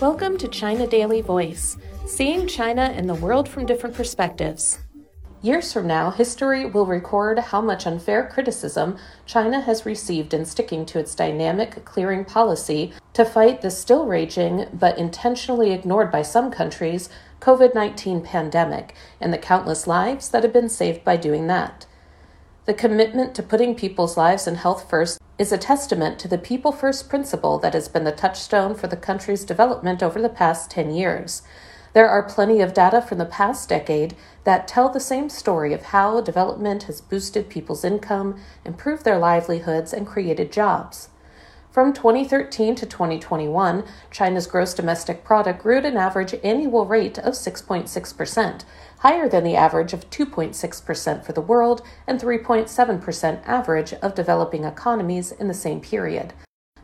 [0.00, 1.76] Welcome to China Daily Voice,
[2.06, 4.78] seeing China and the world from different perspectives.
[5.42, 10.86] Years from now, history will record how much unfair criticism China has received in sticking
[10.86, 16.50] to its dynamic clearing policy to fight the still raging, but intentionally ignored by some
[16.50, 17.08] countries,
[17.40, 21.86] COVID 19 pandemic and the countless lives that have been saved by doing that.
[22.64, 26.70] The commitment to putting people's lives and health first is a testament to the people
[26.70, 30.92] first principle that has been the touchstone for the country's development over the past 10
[30.94, 31.42] years.
[31.94, 35.86] There are plenty of data from the past decade that tell the same story of
[35.86, 41.08] how development has boosted people's income, improved their livelihoods, and created jobs.
[41.72, 47.32] From 2013 to 2021, China's gross domestic product grew at an average annual rate of
[47.32, 48.64] 6.6%,
[48.98, 55.32] higher than the average of 2.6% for the world and 3.7% average of developing economies
[55.32, 56.34] in the same period.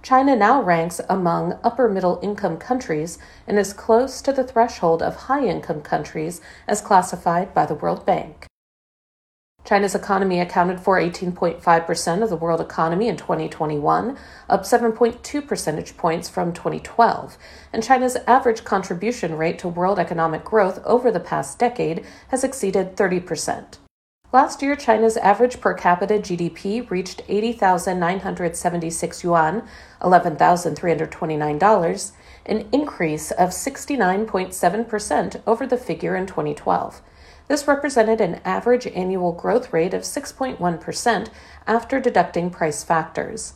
[0.00, 5.16] China now ranks among upper middle income countries and is close to the threshold of
[5.16, 8.47] high income countries as classified by the World Bank.
[9.68, 14.16] China's economy accounted for 18.5% of the world economy in 2021,
[14.48, 17.36] up 7.2 percentage points from 2012,
[17.70, 22.96] and China's average contribution rate to world economic growth over the past decade has exceeded
[22.96, 23.76] 30%.
[24.32, 29.64] Last year, China's average per capita GDP reached 80,976 yuan,
[30.00, 32.12] $11,329,
[32.46, 37.02] an increase of 69.7% over the figure in 2012.
[37.48, 41.28] This represented an average annual growth rate of 6.1%
[41.66, 43.54] after deducting price factors.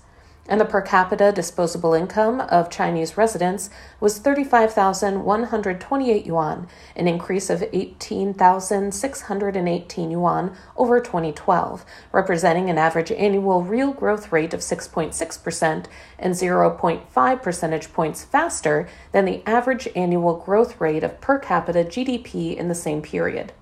[0.48, 3.70] And the per capita disposable income of Chinese residents
[4.00, 13.92] was 35,128 yuan, an increase of 18,618 yuan over 2012, representing an average annual real
[13.92, 15.84] growth rate of 6.6%
[16.18, 22.56] and 0.5 percentage points faster than the average annual growth rate of per capita GDP
[22.56, 23.52] in the same period.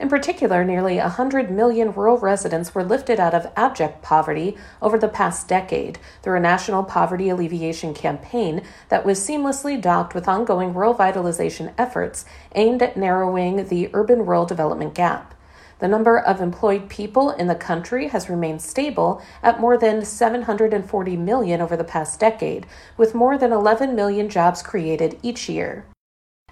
[0.00, 5.08] In particular, nearly 100 million rural residents were lifted out of abject poverty over the
[5.08, 10.94] past decade through a national poverty alleviation campaign that was seamlessly docked with ongoing rural
[10.94, 12.24] vitalization efforts
[12.54, 15.34] aimed at narrowing the urban rural development gap.
[15.80, 21.16] The number of employed people in the country has remained stable at more than 740
[21.18, 25.84] million over the past decade, with more than 11 million jobs created each year.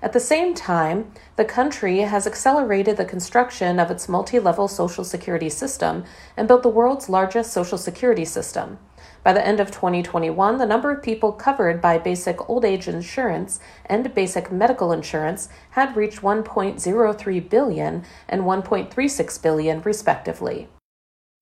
[0.01, 5.03] At the same time, the country has accelerated the construction of its multi level social
[5.03, 6.05] security system
[6.37, 8.79] and built the world's largest social security system.
[9.25, 13.59] By the end of 2021, the number of people covered by basic old age insurance
[13.87, 20.69] and basic medical insurance had reached 1.03 billion and 1.36 billion, respectively.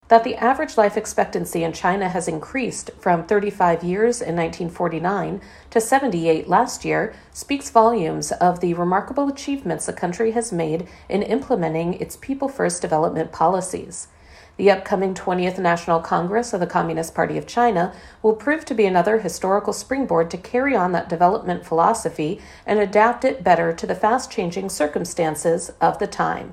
[0.09, 5.41] That the average life expectancy in China has increased from 35 years in 1949
[5.71, 11.23] to 78 last year speaks volumes of the remarkable achievements the country has made in
[11.23, 14.07] implementing its people first development policies.
[14.59, 17.93] The upcoming 20th National Congress of the Communist Party of China
[18.23, 23.25] will prove to be another historical springboard to carry on that development philosophy and adapt
[23.25, 26.53] it better to the fast changing circumstances of the time.